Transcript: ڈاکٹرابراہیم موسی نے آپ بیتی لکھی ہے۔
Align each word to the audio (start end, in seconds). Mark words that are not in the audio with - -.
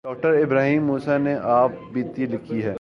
ڈاکٹرابراہیم 0.03 0.85
موسی 0.85 1.17
نے 1.17 1.35
آپ 1.43 1.71
بیتی 1.93 2.25
لکھی 2.25 2.63
ہے۔ 2.63 2.69